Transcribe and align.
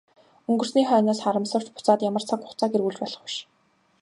Өнгөрсний 0.49 0.85
хойноос 0.87 1.19
харамсавч 1.21 1.67
буцаад 1.73 1.99
ямар 2.09 2.23
цаг 2.29 2.39
хугацааг 2.41 2.71
эргүүлж 2.77 2.97
болох 3.01 3.21
биш. 3.25 3.35